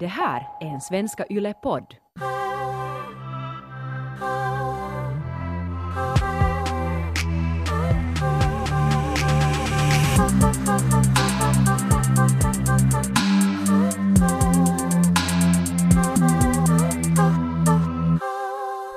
[0.00, 1.94] Det här är en Svenska Yle-podd.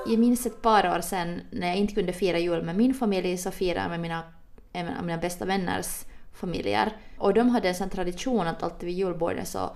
[0.08, 3.38] Jag minns ett par år sedan när jag inte kunde fira jul med min familj
[3.38, 4.24] så firade jag med mina,
[4.74, 6.92] eh, en av mina bästa vänners familjer.
[7.18, 9.72] Och de hade en sån tradition att alltid vid julbordet så,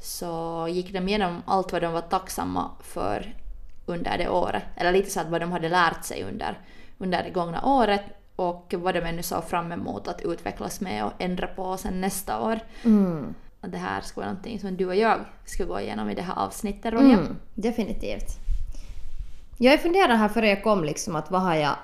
[0.00, 3.34] så gick de igenom allt vad de var tacksamma för
[3.86, 4.62] under det året.
[4.76, 6.58] Eller lite så att vad de hade lärt sig under,
[6.98, 8.02] under det gångna året
[8.36, 12.40] och vad de ännu såg fram emot att utvecklas med och ändra på sen nästa
[12.40, 12.60] år.
[12.84, 13.34] Mm.
[13.60, 16.38] Det här skulle vara någonting som du och jag ska gå igenom i det här
[16.38, 17.18] avsnittet, Ronja.
[17.18, 18.38] Mm, definitivt.
[19.58, 21.76] Jag funderade här före jag kom liksom att vad har jag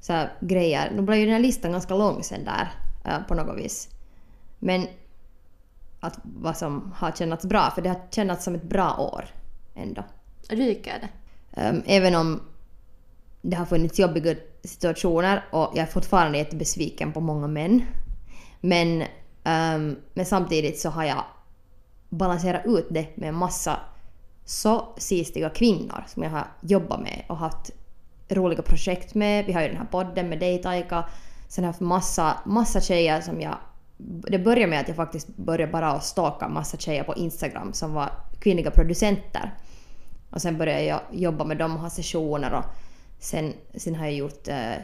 [0.00, 0.92] så här, grejer.
[0.94, 2.72] Nu blev ju den här listan ganska lång sen där
[3.04, 3.88] eh, på något vis.
[4.58, 4.86] Men
[6.06, 9.24] att vad som har kännats bra, för det har kännats som ett bra år
[9.74, 10.04] ändå.
[10.48, 11.08] Du tycker det?
[11.68, 12.42] Um, även om
[13.42, 14.34] det har funnits jobbiga
[14.64, 17.82] situationer och jag är fortfarande jättebesviken på många män.
[18.60, 19.02] Men,
[19.44, 21.24] um, men samtidigt så har jag
[22.08, 23.80] balanserat ut det med en massa
[24.44, 27.70] så sistiga kvinnor som jag har jobbat med och haft
[28.28, 29.44] roliga projekt med.
[29.46, 31.04] Vi har ju den här podden med dig Taika.
[31.48, 33.56] Sen har jag haft massa, massa tjejer som jag...
[33.98, 37.92] Det började med att jag faktiskt började bara att stalka massa tjejer på Instagram som
[37.92, 39.54] var kvinnliga producenter.
[40.30, 42.64] Och sen började jag jobba med dem och ha sessioner och
[43.18, 44.74] sen, sen har jag gjort eh,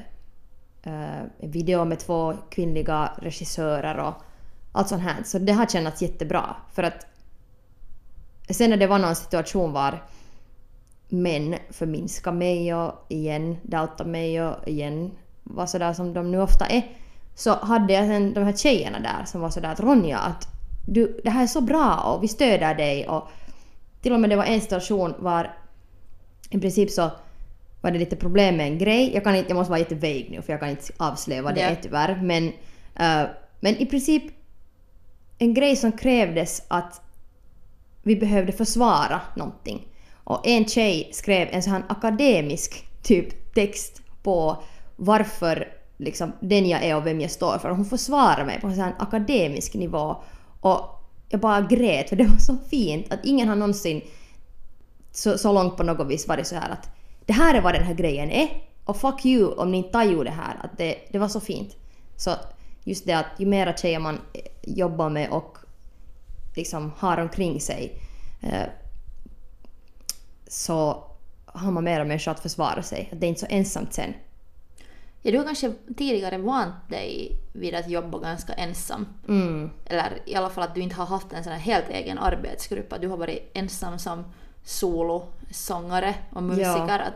[0.82, 4.14] eh, en video med två kvinnliga regissörer och
[4.72, 5.22] allt sånt här.
[5.24, 6.56] Så det har känts jättebra.
[6.72, 7.06] För att
[8.50, 10.02] sen när det var någon situation var
[11.08, 15.10] män förminskade mig och igen doubtade mig och igen
[15.42, 16.96] var sådär som de nu ofta är.
[17.34, 20.48] Så hade jag sen de här tjejerna där som var sådär att Ronja att
[20.86, 23.28] du, det här är så bra och vi stöder dig och
[24.02, 25.54] till och med det var en situation var
[26.50, 27.10] i princip så
[27.80, 29.14] var det lite problem med en grej.
[29.14, 31.60] Jag, kan inte, jag måste vara jättevague nu för jag kan inte avslöja vad det
[31.60, 32.20] är tyvärr.
[32.22, 32.46] Men,
[32.96, 34.22] eh, men i princip
[35.38, 37.00] en grej som krävdes att
[38.02, 39.86] vi behövde försvara någonting.
[40.24, 44.62] Och en tjej skrev en sån här akademisk typ text på
[44.96, 45.68] varför
[46.02, 47.70] liksom den jag är och vem jag står för.
[47.70, 50.22] Hon försvarade mig på en sån akademisk nivå.
[50.60, 50.80] Och
[51.28, 54.02] jag bara grät för det var så fint att ingen har någonsin
[55.12, 56.88] så, så långt på något vis varit så här att
[57.26, 58.48] det här är vad den här grejen är
[58.84, 60.60] och fuck you om ni inte tar det här.
[60.62, 61.76] Att det, det var så fint.
[62.16, 62.34] Så
[62.84, 64.20] just det att ju mera tjejer man
[64.62, 65.58] jobbar med och
[66.56, 68.00] liksom har omkring sig
[68.42, 68.66] eh,
[70.48, 71.04] så
[71.46, 73.08] har man mera människor att försvara sig.
[73.12, 74.14] Att det är inte så ensamt sen.
[75.22, 79.06] Ja, du har kanske tidigare vant dig vid att jobba ganska ensam.
[79.28, 79.70] Mm.
[79.86, 82.92] Eller i alla fall att du inte har haft en sån helt egen arbetsgrupp.
[82.92, 84.24] Att du har varit ensam som
[84.64, 86.98] solosångare och musiker.
[86.98, 87.14] Att,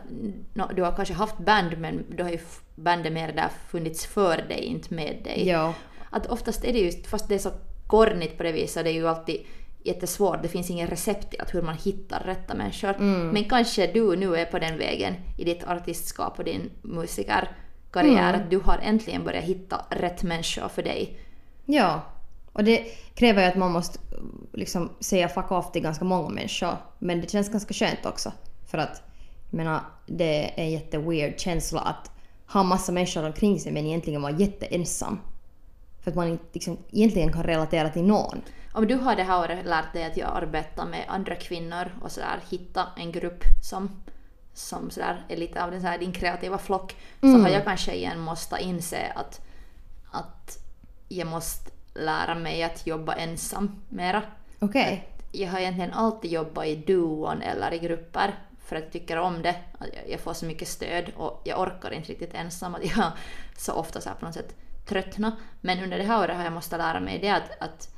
[0.53, 2.39] nå, du har kanske haft band men då har ju
[2.75, 5.47] bandet mer där funnits för dig, inte med dig.
[5.47, 5.73] Ja.
[6.09, 7.51] Att oftast är det ju, fast det är så
[7.87, 9.45] kornigt på det viset, det är ju alltid
[9.83, 10.41] jättesvårt.
[10.41, 12.95] Det finns ingen recept till att hur man hittar rätta människor.
[12.95, 13.29] Mm.
[13.29, 16.69] Men kanske du nu är på den vägen i ditt artistskap och din
[17.93, 18.33] musikerkarriär.
[18.33, 18.41] Mm.
[18.41, 21.19] Att du har äntligen börjat hitta rätt människor för dig.
[21.65, 22.01] Ja.
[22.53, 22.83] Och det
[23.15, 23.99] kräver ju att man måste
[24.53, 26.77] liksom säga fuck off till ganska många människor.
[26.99, 28.31] Men det känns ganska skönt också.
[28.65, 29.01] För att
[29.51, 32.11] jag menar, det är en jätteweird känsla att
[32.47, 35.19] ha massa människor omkring sig men egentligen vara jätteensam.
[36.01, 38.41] För att man inte liksom, egentligen kan relatera till någon.
[38.73, 42.11] Om du har det här året lärt dig att jag arbetar med andra kvinnor och
[42.11, 43.89] sådär hitta en grupp som,
[44.57, 47.41] som sådär är lite av den sådär, din kreativa flock så Mm.
[47.41, 49.41] har jag kanske igen måste inse att,
[50.11, 50.57] att
[51.07, 54.21] jag måste lära mig att jobba ensam mera.
[54.59, 55.07] Okej.
[55.31, 58.35] Jag har egentligen alltid jobbat i duon eller i grupper
[58.65, 59.55] för att jag tycker om det.
[60.07, 62.75] Jag- får så mycket stöd och jag orkar inte riktigt ensam.
[62.75, 63.11] Att jag
[63.57, 64.55] så ofta så på något sätt
[64.87, 65.31] tröttnar.
[65.61, 67.89] Men under det här året har jag måste lära mig det att, att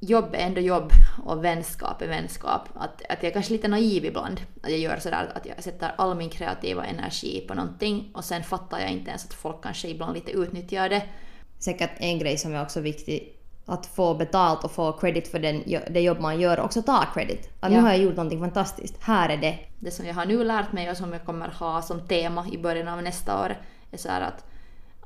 [0.00, 0.92] jobb är ändå jobb
[1.24, 2.68] och vänskap är vänskap.
[2.74, 4.40] Att, att jag är kanske lite naiv ibland.
[4.62, 8.42] Att jag gör sådär att jag sätter all min kreativa energi på någonting och sen
[8.42, 11.02] fattar jag inte ens att folk kanske ibland lite utnyttjar det.
[11.58, 13.32] Säkert en grej som är också viktig
[13.66, 17.04] att få betalt och få credit för den, det jobb man gör och också ta
[17.14, 17.50] credit.
[17.60, 17.82] Att nu Ja.
[17.82, 19.02] har jag gjort någonting fantastiskt.
[19.02, 19.58] Här är det.
[19.78, 22.58] det som jag har nu lärt mig och som jag kommer ha som tema i
[22.58, 23.56] början av nästa år
[23.90, 24.44] är så att,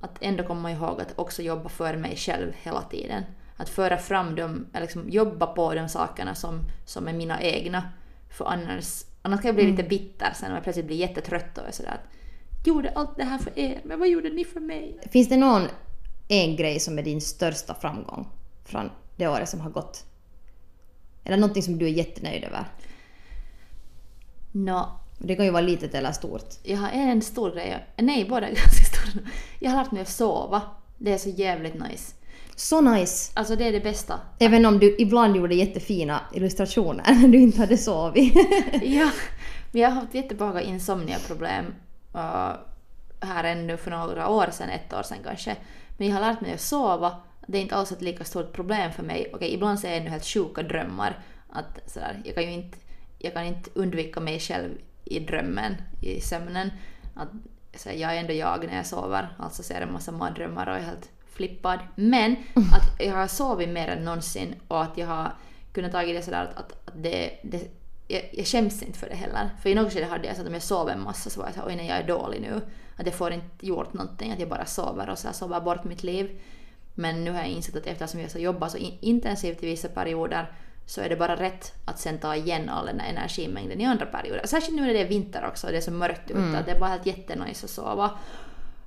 [0.01, 3.23] att ändå komma ihåg att också jobba för mig själv hela tiden.
[3.61, 7.83] Att föra fram dem, liksom jobba på de sakerna som, som är mina egna.
[8.31, 11.69] För annars, annars kan jag bli lite bitter sen om jag plötsligt blir jättetrött och
[11.69, 15.01] är sådär att gjorde allt det här för er, men vad gjorde ni för mig?
[15.11, 15.63] Finns det någon
[16.29, 18.29] en grej som är din största framgång
[18.65, 20.05] från det året som har gått?
[21.25, 22.65] Eller någonting som du är jättenöjd över?
[24.53, 26.55] Nå, Det kan ju vara litet eller stort.
[26.63, 27.87] jag har en stor grej.
[27.97, 29.25] Nej, båda är ganska stora.
[29.59, 30.63] Jag har lärt mig att sova.
[30.99, 32.15] Det är så jävligt nice.
[32.61, 33.33] Så nice!
[33.35, 34.21] Alltså det är det bästa.
[34.39, 38.35] Även om du ibland gjorde jättefina illustrationer när du inte hade sovit.
[38.83, 39.11] Ja,
[39.73, 41.65] men jag har haft jättemånga insomniaproblem
[42.15, 42.53] uh,
[43.21, 45.57] här ännu för några år sedan, ett år sedan kanske.
[45.99, 47.17] Men jag har lärt mig att sova.
[47.47, 49.31] Det är inte alls ett lika stort problem för mig.
[49.35, 51.19] Okej, ibland så är jag ändå helt sjuka drömmar.
[51.51, 52.79] Att sådär, jag kan ju inte,
[53.19, 54.71] jag kan inte undvika mig själv
[55.05, 56.71] i drömmen, i sömnen.
[57.15, 57.29] Att,
[57.75, 60.81] så jag är ändå jag när jag sover, alltså ser en massa mardrömmar och är
[60.81, 61.11] helt
[61.41, 61.79] flippad.
[61.95, 65.33] Men att jag har sovit mer än någonsin och att jag har
[65.73, 67.61] kunnat tagit det sådär att, att, att det, det
[68.09, 69.51] jag, jag skäms inte för det heller.
[69.63, 71.47] För i något skede hade jag så att om jag sov en massa så var
[71.47, 72.61] jag så oj nej jag är dålig nu.
[72.97, 75.85] Att jag får inte gjort någonting, att jag bara sover och så här sover bort
[75.85, 76.41] mitt liv.
[76.95, 79.89] Men nu har jag insett att eftersom jag så jobbar så in, intensivt i vissa
[79.89, 80.53] perioder
[80.87, 84.07] så är det bara rätt att sen ta igen all den här energimängden i andra
[84.07, 84.47] perioder.
[84.47, 86.73] Särskilt nu när det är vinter också och det är så mörkt ute, att det
[86.73, 88.11] är bara helt jättenice att sova.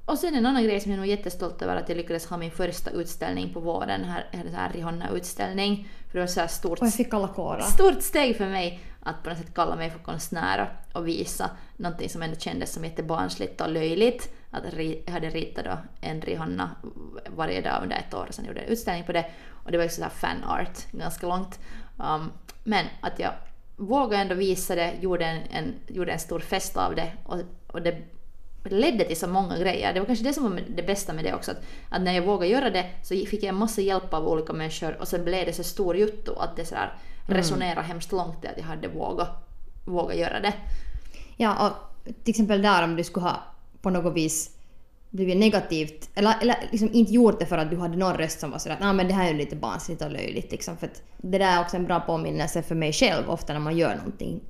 [0.05, 2.37] Och sen en annan grej som jag är nog jättestolt över att jag lyckades ha
[2.37, 5.87] min första utställning på våren, här, här, här Rihanna-utställning.
[6.07, 7.61] För det var så här stort Och jag fick alla kårar.
[7.61, 12.09] stort steg för mig att på något sätt kalla mig för konstnär och visa någonting
[12.09, 14.35] som ändå kändes som jättebarnsligt och löjligt.
[14.51, 16.75] Att jag hade ritat då en Rihanna
[17.35, 19.25] varje dag under ett år och sen gjorde jag en utställning på det.
[19.49, 21.59] Och det var ju så här fan art, ganska långt.
[21.97, 22.31] Um,
[22.63, 23.31] men att jag
[23.75, 27.81] vågade ändå visa det, gjorde en, en, gjorde en stor fest av det och, och
[27.81, 27.97] det
[28.63, 29.93] ledde till så många grejer.
[29.93, 31.51] Det var kanske det som var det bästa med det också.
[31.51, 34.53] Att, att när jag vågade göra det så fick jag en massa hjälp av olika
[34.53, 36.93] människor och sen blev det så stor jutto att det sådär
[37.27, 39.47] resonerade hemskt långt i att jag hade vågat,
[39.85, 40.53] vågat göra det.
[41.37, 43.43] Ja, och till exempel där om du skulle ha
[43.81, 44.49] på något vis
[45.09, 48.51] blivit negativt, eller, eller liksom inte gjort det för att du hade någon röst som
[48.51, 50.77] var sådär att ah, men det här är ju lite barnsligt och löjligt liksom.
[50.77, 53.77] För att det där är också en bra påminnelse för mig själv ofta när man
[53.77, 54.41] gör någonting.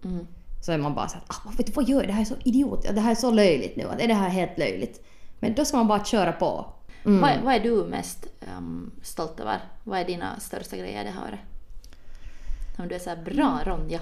[0.63, 2.07] Så är man bara såhär ah, vad vet du vad gör jag?
[2.07, 4.30] Det här är så idiot, det här är så löjligt nu, att är det här
[4.30, 5.06] helt löjligt?
[5.39, 6.65] Men då ska man bara köra på.
[7.06, 7.21] Mm.
[7.21, 8.27] Vad, vad är du mest
[8.57, 9.60] um, stolt över?
[9.83, 11.39] Vad är dina största grejer det här året?
[12.77, 14.00] Om du är såhär bra Ronja.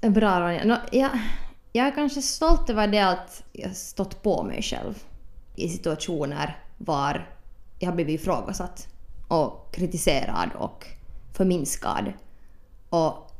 [0.00, 0.64] Bra Ronja.
[0.64, 1.10] Nå, jag,
[1.72, 5.04] jag är kanske stolt över det att jag stått på mig själv
[5.56, 7.30] i situationer var
[7.78, 8.88] jag har blivit ifrågasatt
[9.28, 10.86] och kritiserad och
[11.32, 12.12] förminskad.
[12.90, 13.30] Och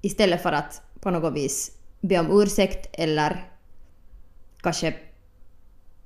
[0.00, 3.50] istället för att på något vis be om ursäkt eller
[4.62, 4.94] kanske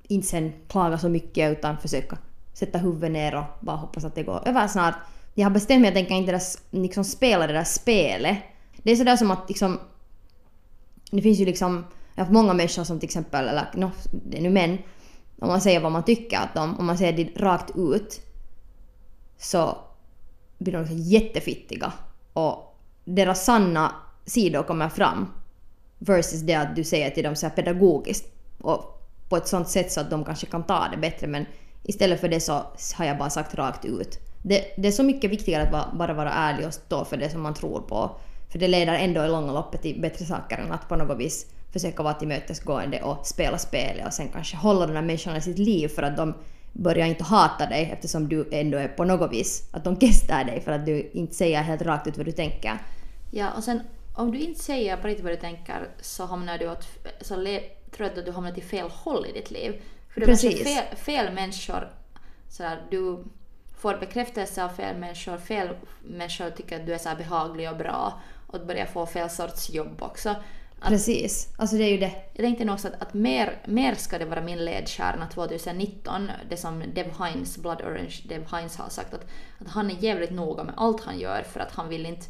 [0.07, 2.17] inte sen klaga så mycket utan försöka
[2.53, 4.95] sätta huvudet ner och bara hoppas att det går över snart.
[5.33, 6.41] Jag har bestämt mig att jag tänker inte där,
[6.71, 8.37] liksom spela det där spelet.
[8.77, 9.79] Det är sådär som att liksom...
[11.11, 11.85] Det finns ju liksom...
[12.15, 14.77] Jag har haft många människor som till exempel, eller no, det är nu män,
[15.39, 18.21] om man säger vad man tycker att de, om man säger det rakt ut,
[19.37, 19.77] så
[20.57, 21.93] blir de liksom jättefittiga.
[22.33, 23.95] Och deras sanna
[24.27, 25.27] sidor kommer fram.
[25.99, 28.25] Versus det att du säger till dem så här pedagogiskt
[28.61, 28.97] och
[29.29, 31.45] på ett sånt sätt så att de kanske kan ta det bättre men
[31.83, 32.61] istället för det så
[32.95, 34.19] har jag bara sagt rakt ut.
[34.41, 37.29] Det, det är så mycket viktigare att bara, bara vara ärlig och stå för det
[37.29, 38.11] som man tror på.
[38.49, 41.45] För det leder ändå i långa loppet till bättre saker än att på något vis
[41.73, 45.59] försöka vara tillmötesgående och spela spelet och sen kanske hålla de här människorna i sitt
[45.59, 46.33] liv för att de
[46.73, 50.61] börjar inte hata dig eftersom du ändå är på något vis att de kestar dig
[50.61, 52.81] för att du inte säger helt rakt ut vad du tänker.
[53.31, 53.81] Ja, och sen
[54.17, 56.87] om du inte säger på riktigt vad du tänker så hamnar du åt,
[57.21, 57.59] så le,
[57.91, 59.81] tror jag att du hamnar till fel håll i ditt liv.
[60.13, 60.63] För du Precis.
[60.63, 61.91] fel, fel människor,
[62.49, 63.23] sådär, du
[63.77, 65.69] får bekräftelse av fel människor, fel
[66.03, 69.69] människor tycker att du är så här behaglig och bra och börjar få fel sorts
[69.69, 70.29] jobb också.
[70.79, 71.53] Att, Precis.
[71.57, 72.11] Alltså det är ju det.
[72.33, 76.57] jag tänkte nog också att, att mer, mer ska det vara min ledstjärna 2019, det
[76.57, 79.27] som Dev Hines, Blood Orange Dev Hines har sagt, att,
[79.59, 82.25] att han är jävligt noga med allt han gör för att han vill inte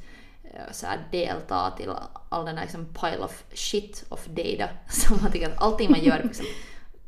[0.71, 1.91] så här delta till
[2.29, 6.03] all den här liksom pile of shit of data som han tycker att allting man
[6.03, 6.45] gör, liksom,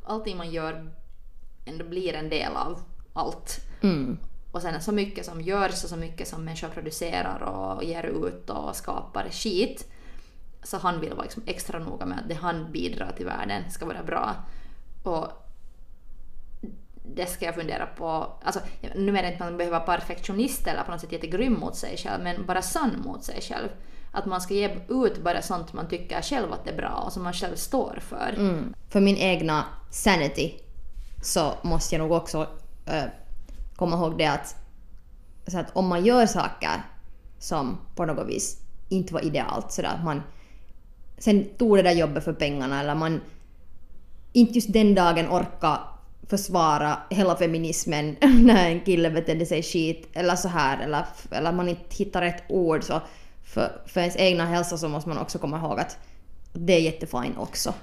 [0.03, 0.91] allting man gör
[1.65, 2.79] ändå blir en del av
[3.13, 3.59] allt.
[3.81, 4.17] Mm.
[4.51, 8.49] Och sen så mycket som görs och så mycket som människor producerar och ger ut
[8.49, 9.91] och skapar skit.
[10.63, 13.85] Så han vill vara liksom extra noga med att det han bidrar till världen ska
[13.85, 14.35] vara bra.
[15.03, 15.27] Och
[17.19, 18.27] det ska jag fundera på.
[18.43, 18.59] Alltså,
[18.95, 21.75] nu menar jag inte att man behöver vara perfektionist eller på något sätt jättegrym mot
[21.75, 23.69] sig själv, men bara sann mot sig själv.
[24.11, 27.13] Att man ska ge ut bara sånt man tycker själv att det är bra och
[27.13, 28.33] som man själv står för.
[28.37, 28.73] Mm.
[28.89, 30.53] För min egna sanity
[31.21, 32.47] så måste jag nog också
[32.85, 33.03] äh,
[33.75, 34.55] komma ihåg det att,
[35.47, 36.83] så att om man gör saker
[37.39, 38.57] som på något vis
[38.89, 40.21] inte var idealt sådär att man
[41.17, 43.21] sen tog det där jobbet för pengarna eller man
[44.33, 45.79] inte just den dagen orkar
[46.29, 51.69] försvara hela feminismen när en kille betedde sig skit eller så här eller, eller man
[51.69, 53.01] inte hittar rätt ord så
[53.43, 55.97] för, för ens egna hälsa så måste man också komma ihåg att
[56.53, 57.73] det är jättefint också.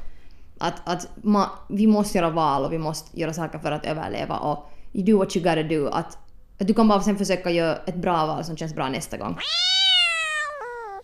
[0.58, 4.38] Att, att ma, vi måste göra val och vi måste göra saker för att överleva
[4.38, 5.88] och you do what you gotta do.
[5.88, 6.18] Att,
[6.58, 9.38] att du kan bara sen försöka göra ett bra val som känns bra nästa gång.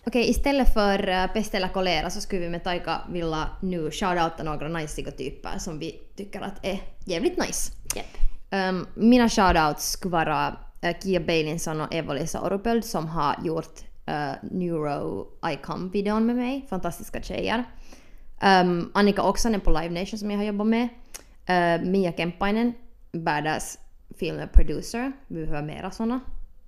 [0.07, 4.69] Okej, istället för pest eller kolera så skulle vi med Taika vilja nu shoutouta några
[4.69, 7.73] najsiga typer som vi tycker att är jävligt nice.
[7.95, 8.07] Japp.
[8.71, 14.33] Um, mina shoutouts skulle vara uh, Kia Bailinson och Eva-Lisa Oropöld som har gjort uh,
[14.51, 16.67] Neuro Icon-videon med mig.
[16.71, 17.65] Fantastiska tjejer.
[18.43, 20.89] Um, Annika Oksanen på Live Nation som jag har jobbat med.
[21.51, 22.73] Uh, Mia Kemppainen,
[23.13, 23.79] badass
[24.19, 25.13] film producer.
[25.27, 26.21] Vi behöver mera såna.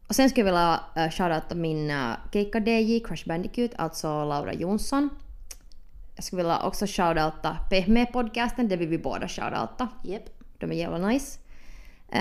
[0.08, 5.08] Och sen skulle jag vilja uh, shoutouta min uh, keikka-DJ, Crash Bandicoot, alltså Laura Jonsson.
[6.14, 9.88] Jag skulle vilja också shoutouta Pehme-podcasten, det vill vi båda shoutouta.
[10.04, 10.22] Japp.
[10.58, 11.38] De är jävla nice.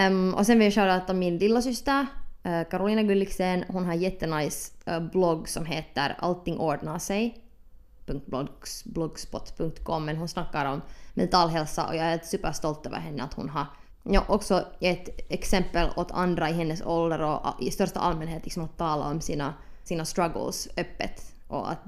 [0.10, 2.06] Um, och sen vill jag shoutouta min lillasyster
[2.46, 3.64] uh, Carolina Gulliksen.
[3.68, 7.40] Hon har en jättenice uh, blogg som heter Allting ordnar sig.
[8.06, 10.82] .blogs- blogspot.com men hon snackar om
[11.14, 13.66] mental hälsa och jag är superstolt över henne att hon har
[14.04, 18.78] ja, också ett exempel åt andra i hennes ålder och i största allmänhet liksom att
[18.78, 21.80] tala om sina, sina struggles öppet och att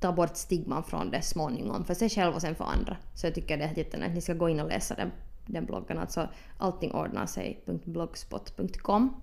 [0.00, 2.96] ta bort stigman från det småningom för sig själv och sen för andra.
[3.14, 4.14] Så jag tycker det är jättenöjt.
[4.14, 5.12] Ni ska gå in och läsa den,
[5.46, 6.28] den bloggen, alltså
[6.58, 9.20] alltingordnarsig.blogspot.com.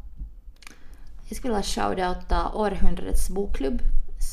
[1.27, 3.81] Jag skulle vilja shoutouta Århundradets bokklubb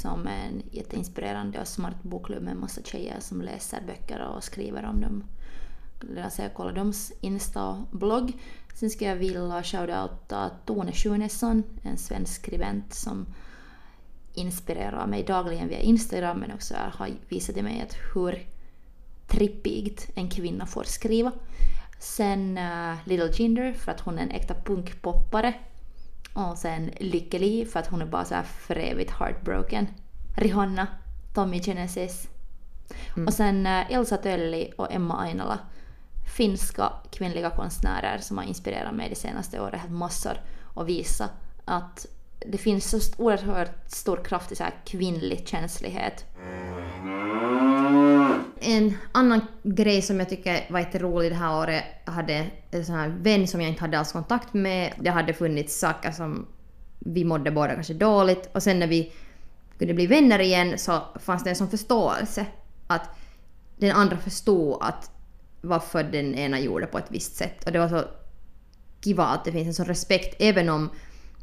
[0.03, 4.45] som är en jätteinspirerande och smart bokklubb med en massa tjejer som läser böcker och
[4.45, 5.25] skriver om dem.
[6.17, 8.33] Jag säger kolla deras Insta-blogg.
[8.75, 13.27] Sen skulle jag vilja shoutouta Tone Sjunesson, en svensk skribent som
[14.35, 18.47] inspirerar mig dagligen via Instagram men också har visat mig att hur
[19.27, 21.33] trippigt en kvinna får skriva.
[21.99, 25.55] Sen uh, Little Jinder för att hon är en äkta punkpoppare.
[26.35, 29.87] Och sen Lykkeli för att hon är bara så här för evigt heartbroken.
[30.37, 30.87] Rihanna,
[31.35, 32.29] Tommy Genesis.
[33.27, 35.59] Och sen uh, Elsa Tölli och Emma Ainala.
[36.31, 40.41] Finska kvinnliga konstnärer som har inspirerat mig det senaste året helt massor
[40.75, 41.29] och visa.
[41.65, 42.07] att
[42.47, 46.25] det finns så oerhört stor kraft i så här kvinnlig känslighet.
[48.61, 52.95] En annan grej som jag tycker var jätterolig det här året, jag hade en sån
[52.95, 54.93] här vän som jag inte hade alls kontakt med.
[55.01, 56.47] Det hade funnits saker som
[56.99, 59.13] vi mådde båda kanske dåligt och sen när vi
[59.79, 62.47] kunde bli vänner igen så fanns det en sån förståelse
[62.87, 63.19] att
[63.77, 65.11] den andra förstod att
[65.61, 68.05] varför den ena gjorde på ett visst sätt och det var så
[69.01, 70.91] kiva att det finns en sån respekt även om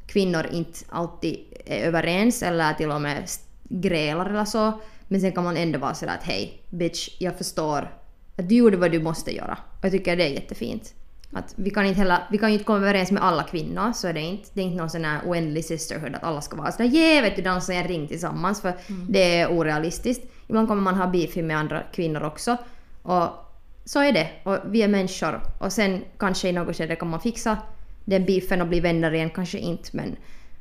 [0.08, 3.30] kvinnor inte alltid är överens eller till och med
[3.64, 4.74] grälar eller så.
[5.08, 7.92] Men sen kan man ändå vara sådär att hej bitch, jag förstår
[8.38, 9.58] att du gjorde vad du måste göra.
[9.78, 10.94] Och jag tycker det är jättefint.
[11.32, 14.08] Att vi kan inte heller, vi kan ju inte komma överens med alla kvinnor, så
[14.08, 14.50] är det inte.
[14.54, 17.36] Det är inte någon sån här oändlig sisterhood att alla ska vara sådär yeah vet
[17.36, 18.74] du dansa i en ring tillsammans för
[19.10, 20.26] det är orealistiskt.
[20.48, 22.58] Ibland kommer man ha beef med andra kvinnor också.
[23.02, 23.47] Och
[23.88, 24.30] så är det.
[24.44, 25.42] Och vi är människor.
[25.60, 27.58] Och sen kanske i något skede kan man fixa
[28.06, 30.16] den beefen och bli vänner igen, kanske inte men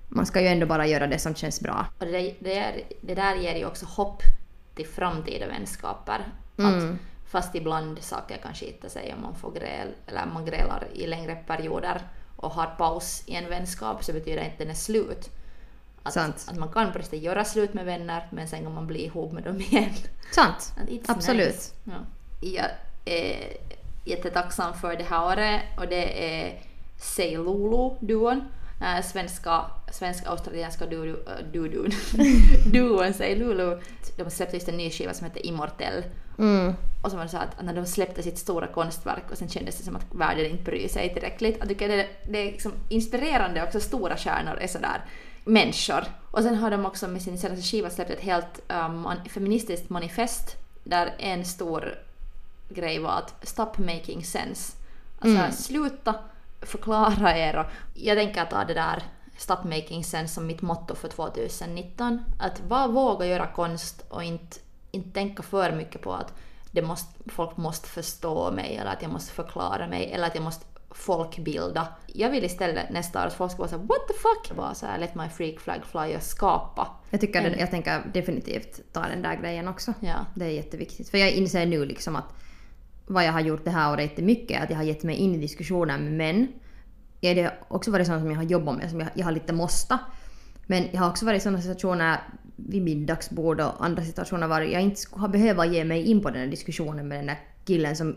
[0.08, 1.86] man ska ju ändå bara göra det som känns bra.
[1.98, 4.22] Och det, där- det, där, det där ger ju också hopp
[4.74, 6.20] till framtida vänskaper.
[6.58, 6.74] Mm.
[6.92, 6.98] Att
[7.30, 11.34] fast ibland saker kan skita sig om man får gräl, eller man grälar i längre
[11.34, 12.00] perioder
[12.36, 15.30] och har paus i en vänskap så betyder det inte att den är slut.
[16.02, 16.46] Att, Sant.
[16.50, 19.42] att man kan riktigt göra slut med vänner men sen kan man bli ihop med
[19.42, 19.90] dem igen.
[20.32, 20.72] Sant.
[21.06, 21.46] Absolut.
[21.48, 21.72] nice.
[21.84, 21.92] Ja.
[22.40, 22.66] Jag
[23.06, 23.56] är
[24.04, 26.62] jättetacksam för det här året och det är
[26.98, 28.40] Say Lulu-duon.
[28.80, 31.88] Äh, svenska, svensk-australienska du- äh, du-
[32.72, 33.80] duon Say Lulu.
[34.16, 36.04] De släppte just en ny skiva som heter Immortell.
[36.38, 36.74] Mm.
[37.02, 39.84] Och var det så att när de släppte sitt stora konstverk och sen kändes det
[39.84, 41.56] som att världen inte bryr sig tillräckligt.
[41.58, 45.04] Jag tycker det, det är liksom inspirerande också, stora stjärnor är sådär
[45.44, 46.04] människor.
[46.30, 50.56] Och sen har de också med sin senaste skiva släppt ett helt um, feministiskt manifest
[50.84, 51.94] där en stor
[52.68, 54.76] grej var att stop making sense.
[55.18, 56.14] Alltså sluta
[56.60, 59.02] förklara er och jag tänker ta det där
[59.36, 62.22] stop making sense som mitt motto för 2019.
[62.38, 64.56] Att bara våga göra konst och inte,
[64.90, 66.32] inte tänka för mycket på att
[66.70, 70.44] det måste, folk måste förstå mig eller att jag måste förklara mig eller att jag
[70.44, 71.88] måste folkbilda.
[72.06, 74.56] Jag vill istället nästa år att folk ska vara såhär what the fuck?
[74.56, 76.88] Bara såhär let my freak flag fly och skapa.
[77.10, 79.94] Jag, tycker det, jag tänker definitivt ta den där grejen också.
[80.00, 80.26] Ja.
[80.34, 81.08] Det är jätteviktigt.
[81.08, 82.34] För jag inser nu liksom att
[83.06, 85.38] vad jag har gjort det här året jättemycket att jag har gett mig in i
[85.38, 86.48] diskussioner med män.
[87.20, 89.32] Ja, det har också varit sånt som jag har jobbat med, som jag, jag har
[89.32, 89.98] lite måste.
[90.66, 92.20] Men jag har också varit i sådana situationer
[92.56, 96.40] vid middagsbord och andra situationer var jag inte har behövt ge mig in på den
[96.40, 98.16] här diskussionen med den där killen som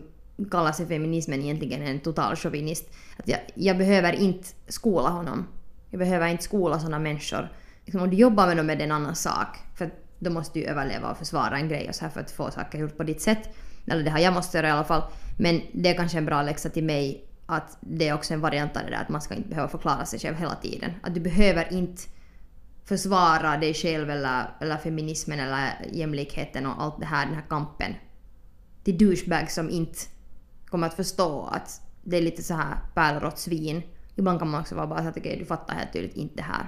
[0.50, 2.90] kallar sig feminismen egentligen en total chauvinist.
[3.16, 5.46] Att jag, jag behöver inte skola honom.
[5.90, 7.48] Jag behöver inte skola sådana människor.
[7.84, 9.56] Liksom, om du jobbar med dem är det en annan sak.
[9.78, 12.30] För att då måste du överleva och försvara en grej och så här för att
[12.30, 13.48] få saker gjort på ditt sätt.
[13.86, 15.02] Eller det har jag måste göra i alla fall.
[15.38, 18.76] Men det är kanske en bra läxa till mig att det är också en variant
[18.76, 20.92] av det där att man ska inte behöva förklara sig själv hela tiden.
[21.02, 22.02] Att du behöver inte
[22.84, 27.94] försvara dig själv eller, eller feminismen eller jämlikheten och allt det här, den här kampen
[28.84, 29.98] till douchebags som inte
[30.66, 33.82] kommer att förstå att det är lite så här pärlrått svin.
[34.16, 36.42] Ibland kan man också vara bara så att okej, du fattar helt tydligt inte det
[36.42, 36.66] här.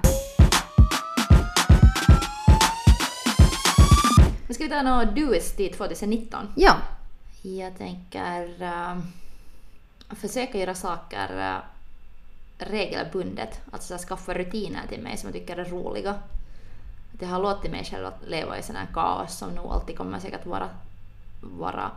[4.47, 6.47] Men ska vi ta något duist till 2019?
[6.55, 6.77] Ja,
[7.45, 8.99] Jag tänker uh,
[10.15, 11.63] försöka göra saker uh,
[12.57, 13.61] regelbundet.
[13.71, 16.11] Alltså skaffa rutiner till mig som jag tycker är roliga.
[17.13, 19.97] Att jag har låtit mig själv att leva i sån här kaos som nog alltid
[19.97, 20.69] kommer säkert vara,
[21.41, 21.91] vara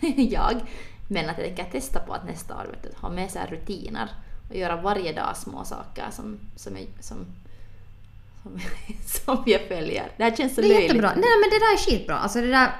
[0.16, 0.60] jag.
[1.08, 4.10] Men att jag tänker testa på att nästa år vet du, ha med här rutiner
[4.50, 7.26] och göra varje dag små saker som, som, jag, som,
[8.42, 8.60] som,
[9.24, 10.12] som jag följer.
[10.16, 10.88] Det här känns så det är löjligt.
[10.88, 11.08] jättebra.
[11.08, 12.18] Nej men det där är skitbra.
[12.18, 12.72] Alltså det där,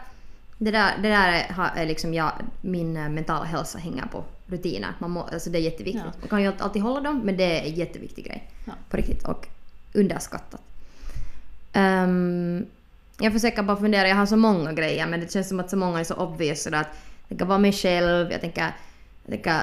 [0.58, 1.46] det där, det där
[1.76, 4.92] är, liksom jag, min eh, mentala hälsa hänger på rutiner.
[4.98, 6.04] Man må, alltså det är jätteviktigt.
[6.06, 6.12] Ja.
[6.20, 8.50] Man kan ju alltid hålla dem men det är en jätteviktig grej.
[8.64, 8.72] Ja.
[8.88, 9.24] På riktigt.
[9.24, 9.46] Och
[9.94, 10.60] underskattat.
[11.72, 12.66] Ehm,
[13.20, 15.76] jag försöker bara fundera, jag har så många grejer men det känns som att så
[15.76, 18.74] många är så obvious sådär att jag tänker vara mig själv, jag tänker,
[19.22, 19.62] jag tänker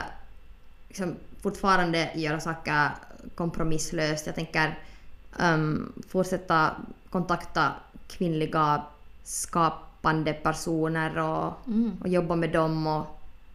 [0.87, 2.89] liksom fortfarande göra saker
[3.35, 4.25] kompromisslöst.
[4.25, 4.79] Jag tänker
[5.39, 6.75] ehm, fortsätta
[7.09, 7.71] kontakta
[8.07, 8.83] kvinnliga
[9.23, 9.94] skapande
[10.43, 11.97] personer och, Mm.
[12.01, 13.05] och jobba med dem och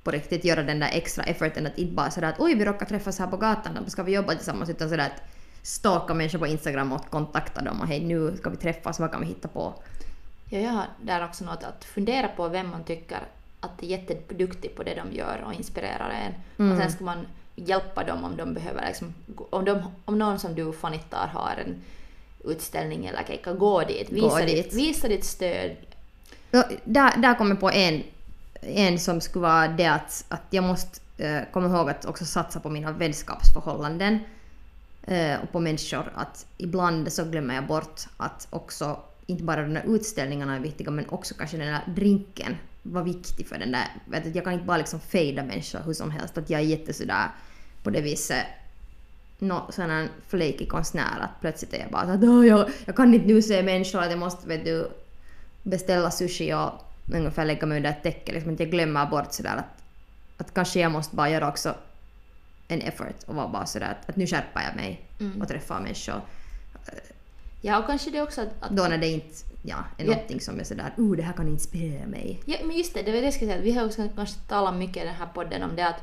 [0.05, 2.87] på riktigt göra den där extra efforten att inte bara sådär att oj vi råkar
[2.87, 5.23] träffas här på gatan, då ska vi jobba tillsammans utan sådär att
[5.63, 9.21] stalka människor på Instagram och kontakta dem och hej nu ska vi träffas, vad kan
[9.21, 9.75] vi hitta på?
[10.51, 13.19] Ja, jag har där också något att fundera på vem man tycker
[13.61, 16.33] att är jätteduktig på det de gör och inspirerar en.
[16.59, 16.73] Mm.
[16.73, 19.15] Och sen ska man hjälpa dem om de behöver liksom,
[19.51, 21.75] om, de, om någon som du fanittar har en
[22.45, 24.11] utställning eller kejka, gå dit.
[24.11, 24.75] Visa, Gå ditt, dit.
[24.75, 25.77] visa ditt stöd.
[26.85, 28.03] Där, där kommer jag på en,
[28.61, 32.61] en som skulle vara det att, att jag måste eh, komma ihåg att också satsa
[32.61, 34.19] på mina vänskapsförhållanden
[35.03, 36.13] eh, och på människor.
[36.15, 40.91] Att ibland så glömmer jag bort att också inte bara de där utställningarna är viktiga
[40.91, 43.87] men också kanske den där drinken var viktig för den där.
[44.05, 46.39] Vet Jag kan inte bara liksom fejda människor hur som helst.
[46.39, 47.31] Att jag är jättesådär
[47.83, 48.47] på det viset
[49.39, 53.15] no, sån här flaky konstnär att plötsligt är jag bara att "Åh, jag, jag kan
[53.15, 54.91] inte nu se människor att jag måste vet du,
[55.63, 56.71] beställa sushi och
[57.15, 58.33] ungefär lägga mig under ett täcke.
[58.33, 59.83] Liksom att jag glömmer bort sådär att,
[60.41, 61.75] att kanske jag måste bara göra också
[62.69, 65.43] en effort och vara bara sådär att, att nu skärper jag mig Mm.
[65.43, 66.21] och träffar människor.
[67.61, 68.49] Ja, och kanske det också att...
[68.61, 70.11] att Då när det inte ja, är Ja.
[70.11, 72.41] någonting som är sådär oh det här kan inspirera mig.
[72.47, 73.59] Ja, men just det, det var det jag skulle säga.
[73.59, 76.01] att Vi har också kanske talat mycket i den här podden om det att,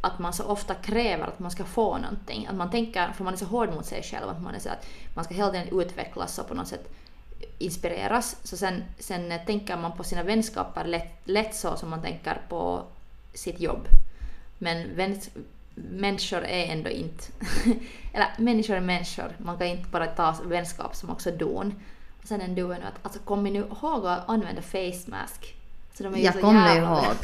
[0.00, 2.46] att man så ofta kräver att man ska få någonting.
[2.46, 4.68] Att man tänker, för man är så hård mot sig själv, att man är så
[4.68, 6.88] att man ska hela tiden utvecklas och på något sätt
[7.58, 8.36] inspireras.
[8.42, 12.82] Så sen, sen tänker man på sina vänskaper lätt, lätt så som man tänker på
[13.34, 13.88] sitt jobb.
[14.58, 15.30] Men väns,
[15.74, 17.24] människor är ändå inte...
[18.12, 19.32] eller människor är människor.
[19.38, 21.74] Man kan inte bara ta vänskap som också don.
[22.22, 25.54] Och sen en duen att alltså kom nu ihåg att använda face mask.
[25.94, 27.16] Så de är ju Jag så kommer jävla- ihåg.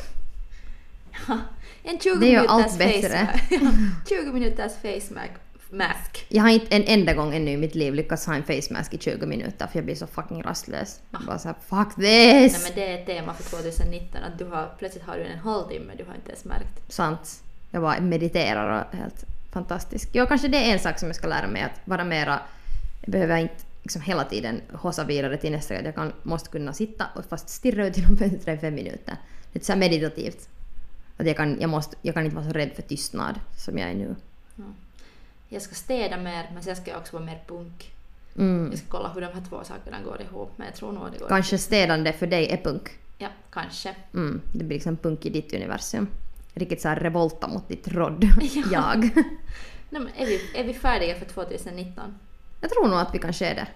[1.82, 3.24] En 20 Det är ju minuters allt face bättre.
[3.24, 3.44] mask.
[4.10, 5.32] Ja, 20 minuters face mask.
[5.72, 6.26] Mask.
[6.28, 8.94] Jag har inte en enda gång ännu i mitt liv lyckats ha en face mask
[8.94, 11.00] i 20 minuter för jag blir så fucking rastlös.
[11.10, 12.52] Bara såhär fuck this!
[12.52, 15.38] Nej men det är ett tema för 2019 att du har, plötsligt har du en
[15.38, 16.92] halvtimme du har inte ens märkt.
[16.92, 17.42] Sant.
[17.70, 20.08] Jag bara mediterar och helt fantastisk.
[20.12, 22.40] Jo, kanske det är en sak som jag ska lära mig att vara mera...
[23.00, 25.84] Jag behöver inte liksom hela tiden hossa vidare till nästa grej.
[25.84, 29.16] Jag kan, måste kunna sitta och fast stirra ut genom fönstret i fem minuter.
[29.52, 30.48] Lite så här meditativt.
[31.16, 33.90] Att jag, kan, jag, måste, jag kan inte vara så rädd för tystnad som jag
[33.90, 34.16] är nu.
[34.56, 34.64] Ja.
[35.52, 37.92] Jag ska städa mer men sen ska jag också vara mer punk.
[38.36, 38.68] Mm.
[38.70, 41.18] Jag ska kolla hur de här två sakerna går ihop men jag tror nog det
[41.18, 42.90] går Kanske städande för dig är punk.
[43.18, 43.94] Ja, kanske.
[44.14, 44.40] Mm.
[44.52, 46.08] Det blir liksom punk i ditt universum.
[46.54, 48.24] Riktigt så här revolta mot ditt rodd.
[48.40, 48.60] Ja.
[48.72, 49.10] Jag.
[49.90, 52.18] Nej, men är, vi, är vi färdiga för 2019?
[52.60, 53.66] Jag tror nog att vi kanske är det.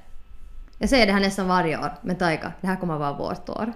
[0.79, 3.73] Jag säger det här nästan varje år, men Taika, det här kommer vara vårt år.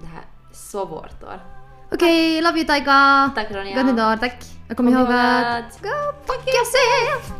[0.00, 1.40] Det här är så vårt år.
[1.92, 3.30] Okej, love you Taika!
[3.34, 3.74] Tack Ronja.
[3.76, 4.36] Gott nytt år, tack!
[4.70, 5.46] Och kom Kom ihåg ihåg att...
[5.58, 7.32] att- Go fuck yourself!